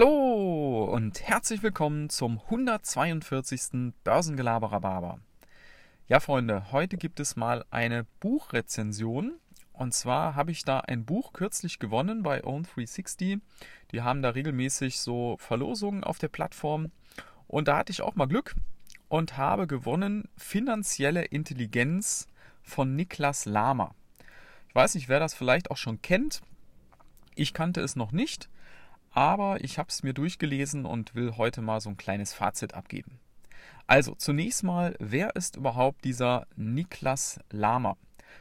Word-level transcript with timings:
Hallo 0.00 0.84
und 0.84 1.22
herzlich 1.22 1.64
willkommen 1.64 2.08
zum 2.08 2.38
142. 2.38 3.94
Börsengelaberer. 4.04 5.18
Ja, 6.06 6.20
Freunde, 6.20 6.70
heute 6.70 6.96
gibt 6.96 7.18
es 7.18 7.34
mal 7.34 7.64
eine 7.72 8.06
Buchrezension. 8.20 9.40
Und 9.72 9.94
zwar 9.94 10.36
habe 10.36 10.52
ich 10.52 10.64
da 10.64 10.78
ein 10.78 11.04
Buch 11.04 11.32
kürzlich 11.32 11.80
gewonnen 11.80 12.22
bei 12.22 12.44
Own360. 12.44 13.40
Die 13.90 14.00
haben 14.00 14.22
da 14.22 14.30
regelmäßig 14.30 15.00
so 15.00 15.36
Verlosungen 15.40 16.04
auf 16.04 16.18
der 16.18 16.28
Plattform. 16.28 16.92
Und 17.48 17.66
da 17.66 17.78
hatte 17.78 17.90
ich 17.90 18.00
auch 18.00 18.14
mal 18.14 18.28
Glück 18.28 18.54
und 19.08 19.36
habe 19.36 19.66
gewonnen 19.66 20.28
Finanzielle 20.36 21.24
Intelligenz 21.24 22.28
von 22.62 22.94
Niklas 22.94 23.46
Lama. 23.46 23.96
Ich 24.68 24.76
weiß 24.76 24.94
nicht, 24.94 25.08
wer 25.08 25.18
das 25.18 25.34
vielleicht 25.34 25.72
auch 25.72 25.76
schon 25.76 26.00
kennt. 26.02 26.40
Ich 27.34 27.52
kannte 27.52 27.80
es 27.80 27.96
noch 27.96 28.12
nicht 28.12 28.48
aber 29.10 29.62
ich 29.62 29.78
habe 29.78 29.88
es 29.88 30.02
mir 30.02 30.12
durchgelesen 30.12 30.84
und 30.84 31.14
will 31.14 31.36
heute 31.36 31.60
mal 31.62 31.80
so 31.80 31.90
ein 31.90 31.96
kleines 31.96 32.34
Fazit 32.34 32.74
abgeben. 32.74 33.18
Also 33.86 34.14
zunächst 34.14 34.64
mal, 34.64 34.94
wer 34.98 35.34
ist 35.34 35.56
überhaupt 35.56 36.04
dieser 36.04 36.46
Niklas 36.56 37.40
Lama? 37.50 37.96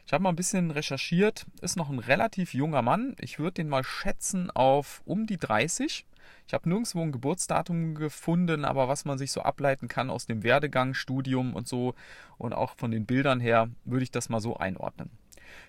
Ich 0.05 0.13
habe 0.13 0.23
mal 0.23 0.29
ein 0.29 0.35
bisschen 0.35 0.71
recherchiert, 0.71 1.45
ist 1.61 1.77
noch 1.77 1.89
ein 1.89 1.99
relativ 1.99 2.53
junger 2.53 2.81
Mann. 2.81 3.15
Ich 3.19 3.39
würde 3.39 3.55
den 3.55 3.69
mal 3.69 3.83
schätzen 3.83 4.51
auf 4.51 5.01
um 5.05 5.25
die 5.25 5.37
30. 5.37 6.05
Ich 6.47 6.53
habe 6.53 6.69
nirgendwo 6.69 7.01
ein 7.01 7.11
Geburtsdatum 7.11 7.95
gefunden, 7.95 8.65
aber 8.65 8.87
was 8.87 9.05
man 9.05 9.17
sich 9.17 9.31
so 9.31 9.41
ableiten 9.41 9.87
kann 9.87 10.09
aus 10.09 10.25
dem 10.25 10.43
Werdegang, 10.43 10.93
Studium 10.93 11.53
und 11.53 11.67
so 11.67 11.93
und 12.37 12.53
auch 12.53 12.75
von 12.75 12.91
den 12.91 13.05
Bildern 13.05 13.39
her, 13.39 13.69
würde 13.85 14.03
ich 14.03 14.11
das 14.11 14.29
mal 14.29 14.41
so 14.41 14.57
einordnen. 14.57 15.09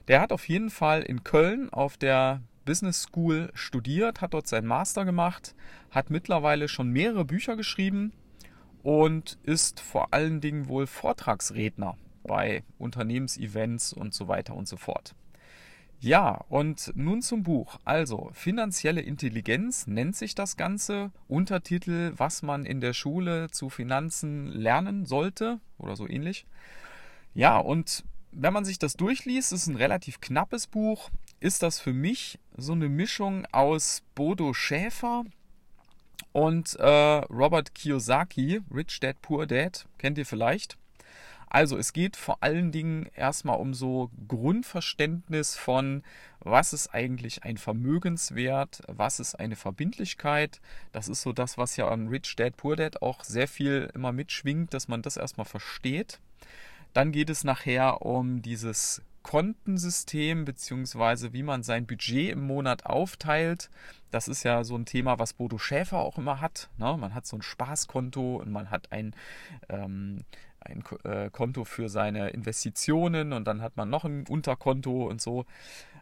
Der 0.08 0.20
hat 0.20 0.32
auf 0.32 0.48
jeden 0.48 0.70
Fall 0.70 1.02
in 1.02 1.24
Köln 1.24 1.70
auf 1.72 1.96
der 1.96 2.42
Business 2.68 3.00
School 3.04 3.50
studiert, 3.54 4.20
hat 4.20 4.34
dort 4.34 4.46
seinen 4.46 4.66
Master 4.66 5.06
gemacht, 5.06 5.54
hat 5.90 6.10
mittlerweile 6.10 6.68
schon 6.68 6.90
mehrere 6.90 7.24
Bücher 7.24 7.56
geschrieben 7.56 8.12
und 8.82 9.38
ist 9.42 9.80
vor 9.80 10.12
allen 10.12 10.42
Dingen 10.42 10.68
wohl 10.68 10.86
Vortragsredner 10.86 11.96
bei 12.24 12.64
Unternehmensevents 12.76 13.94
und 13.94 14.12
so 14.12 14.28
weiter 14.28 14.54
und 14.54 14.68
so 14.68 14.76
fort. 14.76 15.14
Ja, 15.98 16.44
und 16.50 16.92
nun 16.94 17.22
zum 17.22 17.42
Buch. 17.42 17.78
Also, 17.86 18.28
finanzielle 18.34 19.00
Intelligenz 19.00 19.86
nennt 19.86 20.14
sich 20.14 20.34
das 20.34 20.58
Ganze. 20.58 21.10
Untertitel, 21.26 22.12
was 22.18 22.42
man 22.42 22.66
in 22.66 22.82
der 22.82 22.92
Schule 22.92 23.50
zu 23.50 23.70
Finanzen 23.70 24.46
lernen 24.48 25.06
sollte 25.06 25.58
oder 25.78 25.96
so 25.96 26.06
ähnlich. 26.06 26.44
Ja, 27.32 27.56
und 27.56 28.04
wenn 28.30 28.52
man 28.52 28.66
sich 28.66 28.78
das 28.78 28.92
durchliest, 28.92 29.54
ist 29.54 29.68
ein 29.68 29.76
relativ 29.76 30.20
knappes 30.20 30.66
Buch 30.66 31.08
ist 31.40 31.62
das 31.62 31.80
für 31.80 31.92
mich 31.92 32.38
so 32.56 32.72
eine 32.72 32.88
Mischung 32.88 33.46
aus 33.52 34.02
Bodo 34.14 34.54
Schäfer 34.54 35.24
und 36.32 36.74
äh, 36.76 36.86
Robert 36.86 37.74
Kiyosaki, 37.74 38.60
Rich 38.74 39.00
Dad 39.00 39.20
Poor 39.22 39.46
Dad, 39.46 39.86
kennt 39.98 40.18
ihr 40.18 40.26
vielleicht. 40.26 40.76
Also 41.50 41.78
es 41.78 41.94
geht 41.94 42.16
vor 42.16 42.42
allen 42.42 42.72
Dingen 42.72 43.08
erstmal 43.14 43.58
um 43.58 43.72
so 43.72 44.10
Grundverständnis 44.26 45.56
von, 45.56 46.02
was 46.40 46.74
ist 46.74 46.88
eigentlich 46.88 47.44
ein 47.44 47.56
Vermögenswert, 47.56 48.82
was 48.86 49.18
ist 49.18 49.34
eine 49.34 49.56
Verbindlichkeit. 49.56 50.60
Das 50.92 51.08
ist 51.08 51.22
so 51.22 51.32
das, 51.32 51.56
was 51.56 51.76
ja 51.76 51.88
an 51.88 52.08
Rich 52.08 52.36
Dad 52.36 52.56
Poor 52.56 52.76
Dad 52.76 53.00
auch 53.00 53.24
sehr 53.24 53.48
viel 53.48 53.90
immer 53.94 54.12
mitschwingt, 54.12 54.74
dass 54.74 54.88
man 54.88 55.00
das 55.00 55.16
erstmal 55.16 55.46
versteht. 55.46 56.20
Dann 56.92 57.12
geht 57.12 57.30
es 57.30 57.44
nachher 57.44 58.02
um 58.02 58.42
dieses 58.42 59.02
Kontensystem 59.28 60.46
beziehungsweise 60.46 61.34
wie 61.34 61.42
man 61.42 61.62
sein 61.62 61.86
Budget 61.86 62.32
im 62.32 62.46
Monat 62.46 62.86
aufteilt. 62.86 63.68
Das 64.10 64.26
ist 64.26 64.42
ja 64.42 64.64
so 64.64 64.74
ein 64.74 64.86
Thema, 64.86 65.18
was 65.18 65.34
Bodo 65.34 65.58
Schäfer 65.58 65.98
auch 65.98 66.16
immer 66.16 66.40
hat. 66.40 66.70
Ne? 66.78 66.96
Man 66.96 67.14
hat 67.14 67.26
so 67.26 67.36
ein 67.36 67.42
Spaßkonto 67.42 68.36
und 68.36 68.50
man 68.50 68.70
hat 68.70 68.90
ein, 68.90 69.14
ähm, 69.68 70.24
ein 70.60 70.82
äh, 71.04 71.28
Konto 71.28 71.66
für 71.66 71.90
seine 71.90 72.30
Investitionen 72.30 73.34
und 73.34 73.44
dann 73.44 73.60
hat 73.60 73.76
man 73.76 73.90
noch 73.90 74.06
ein 74.06 74.26
Unterkonto 74.26 75.06
und 75.06 75.20
so. 75.20 75.44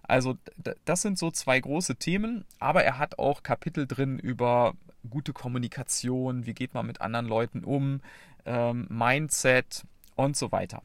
Also 0.04 0.38
das 0.84 1.02
sind 1.02 1.18
so 1.18 1.32
zwei 1.32 1.58
große 1.58 1.96
Themen, 1.96 2.44
aber 2.60 2.84
er 2.84 2.96
hat 2.96 3.18
auch 3.18 3.42
Kapitel 3.42 3.88
drin 3.88 4.20
über 4.20 4.74
gute 5.10 5.32
Kommunikation, 5.32 6.46
wie 6.46 6.54
geht 6.54 6.74
man 6.74 6.86
mit 6.86 7.00
anderen 7.00 7.26
Leuten 7.26 7.64
um, 7.64 8.02
ähm, 8.44 8.86
Mindset 8.88 9.84
und 10.14 10.36
so 10.36 10.52
weiter. 10.52 10.80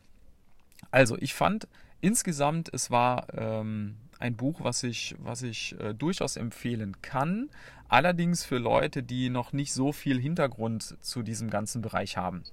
Also 0.90 1.20
ich 1.20 1.36
fand 1.36 1.68
Insgesamt, 2.02 2.70
es 2.74 2.90
war 2.90 3.28
ähm, 3.34 3.96
ein 4.20 4.36
Buch, 4.36 4.62
was 4.62 4.84
ich, 4.84 5.16
was 5.20 5.42
ich 5.42 5.80
äh, 5.80 5.94
durchaus 5.94 6.36
empfehlen 6.36 7.02
kann. 7.02 7.50
Allerdings 7.90 8.46
für 8.46 8.58
Leute, 8.58 9.04
die 9.04 9.30
noch 9.30 9.52
nicht 9.52 9.74
so 9.74 9.92
viel 9.92 10.20
Hintergrund 10.20 10.96
zu 11.02 11.24
diesem 11.24 11.50
ganzen 11.50 11.82
Bereich 11.82 12.16
haben. 12.16 12.44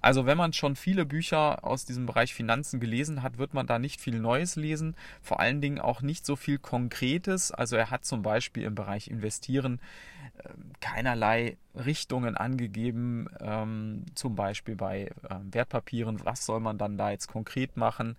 Also 0.00 0.26
wenn 0.26 0.36
man 0.36 0.52
schon 0.52 0.74
viele 0.74 1.06
Bücher 1.06 1.64
aus 1.64 1.84
diesem 1.84 2.06
Bereich 2.06 2.34
Finanzen 2.34 2.80
gelesen 2.80 3.22
hat, 3.22 3.38
wird 3.38 3.54
man 3.54 3.66
da 3.66 3.78
nicht 3.78 4.00
viel 4.00 4.18
Neues 4.18 4.56
lesen. 4.56 4.96
Vor 5.22 5.38
allen 5.38 5.60
Dingen 5.60 5.78
auch 5.78 6.02
nicht 6.02 6.26
so 6.26 6.34
viel 6.34 6.58
Konkretes. 6.58 7.52
Also 7.52 7.76
er 7.76 7.90
hat 7.90 8.04
zum 8.04 8.22
Beispiel 8.22 8.64
im 8.64 8.74
Bereich 8.74 9.08
Investieren 9.08 9.80
äh, 10.38 10.48
keinerlei 10.80 11.56
Richtungen 11.76 12.36
angegeben. 12.36 13.28
Ähm, 13.40 14.04
zum 14.16 14.34
Beispiel 14.34 14.74
bei 14.74 15.04
äh, 15.04 15.36
Wertpapieren. 15.52 16.24
Was 16.24 16.44
soll 16.44 16.58
man 16.58 16.76
dann 16.76 16.98
da 16.98 17.10
jetzt 17.12 17.28
konkret 17.28 17.76
machen? 17.76 18.16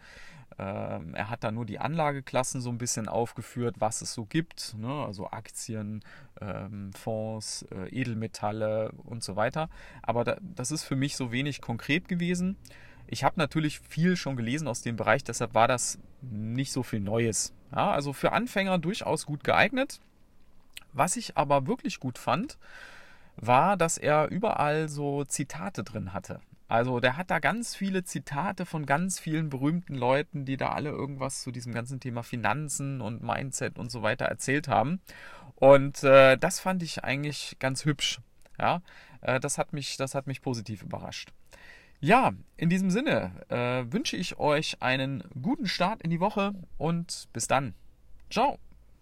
Ähm, 0.57 1.13
er 1.13 1.29
hat 1.29 1.43
da 1.43 1.51
nur 1.51 1.65
die 1.65 1.79
Anlageklassen 1.79 2.61
so 2.61 2.69
ein 2.69 2.77
bisschen 2.77 3.07
aufgeführt, 3.07 3.75
was 3.79 4.01
es 4.01 4.13
so 4.13 4.25
gibt, 4.25 4.75
ne? 4.77 5.05
also 5.05 5.29
Aktien, 5.29 6.03
ähm, 6.41 6.91
Fonds, 6.93 7.65
äh, 7.71 7.87
Edelmetalle 7.89 8.91
und 9.05 9.23
so 9.23 9.35
weiter. 9.35 9.69
Aber 10.01 10.23
da, 10.23 10.37
das 10.41 10.71
ist 10.71 10.83
für 10.83 10.95
mich 10.95 11.15
so 11.15 11.31
wenig 11.31 11.61
konkret 11.61 12.07
gewesen. 12.07 12.57
Ich 13.07 13.23
habe 13.23 13.35
natürlich 13.37 13.79
viel 13.79 14.15
schon 14.15 14.35
gelesen 14.35 14.67
aus 14.67 14.81
dem 14.81 14.95
Bereich, 14.95 15.23
deshalb 15.23 15.53
war 15.53 15.67
das 15.67 15.99
nicht 16.21 16.71
so 16.71 16.83
viel 16.83 16.99
Neues. 16.99 17.53
Ja, 17.71 17.91
also 17.91 18.13
für 18.13 18.31
Anfänger 18.31 18.79
durchaus 18.79 19.25
gut 19.25 19.43
geeignet. 19.43 19.99
Was 20.91 21.15
ich 21.17 21.37
aber 21.37 21.67
wirklich 21.67 21.99
gut 21.99 22.17
fand, 22.17 22.57
war, 23.35 23.77
dass 23.77 23.97
er 23.97 24.29
überall 24.29 24.89
so 24.89 25.23
Zitate 25.23 25.83
drin 25.83 26.13
hatte. 26.13 26.41
Also 26.69 26.99
der 26.99 27.17
hat 27.17 27.31
da 27.31 27.39
ganz 27.39 27.75
viele 27.75 28.03
Zitate 28.03 28.65
von 28.65 28.85
ganz 28.85 29.19
vielen 29.19 29.49
berühmten 29.49 29.95
Leuten, 29.95 30.45
die 30.45 30.55
da 30.55 30.69
alle 30.69 30.91
irgendwas 30.91 31.41
zu 31.41 31.51
diesem 31.51 31.73
ganzen 31.73 31.99
Thema 31.99 32.21
Finanzen 32.21 33.01
und 33.01 33.23
Mindset 33.23 33.79
und 33.79 33.91
so 33.91 34.03
weiter 34.03 34.25
erzählt 34.25 34.67
haben. 34.67 35.01
Und 35.55 36.03
äh, 36.03 36.37
das 36.37 36.59
fand 36.59 36.83
ich 36.83 37.03
eigentlich 37.03 37.57
ganz 37.59 37.85
hübsch. 37.85 38.21
Ja, 38.59 38.83
äh, 39.21 39.39
das 39.39 39.57
hat 39.57 39.73
mich, 39.73 39.97
das 39.97 40.13
hat 40.13 40.27
mich 40.27 40.43
positiv 40.43 40.83
überrascht. 40.83 41.33
Ja, 42.01 42.33
in 42.55 42.69
diesem 42.69 42.91
Sinne 42.91 43.31
äh, 43.49 43.91
wünsche 43.91 44.15
ich 44.15 44.37
euch 44.37 44.81
einen 44.81 45.23
guten 45.41 45.67
Start 45.67 46.03
in 46.03 46.11
die 46.11 46.19
Woche 46.19 46.53
und 46.77 47.27
bis 47.33 47.47
dann. 47.47 47.73
Ciao. 48.29 48.59